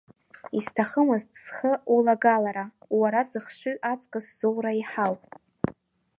Исҭахымызт 0.57 1.31
схы 1.43 1.71
улагалара, 1.93 2.65
уара 2.99 3.21
зыхшыҩ 3.29 3.77
аҵкыс 3.91 4.25
зоура 4.39 4.71
еиҳау. 4.75 5.13